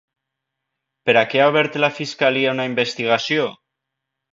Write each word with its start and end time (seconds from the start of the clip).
Per 1.09 1.15
a 1.21 1.23
què 1.35 1.43
ha 1.45 1.51
obert 1.53 1.79
la 1.85 1.93
fiscalia 2.01 2.59
una 2.59 2.69
investigació? 2.75 3.51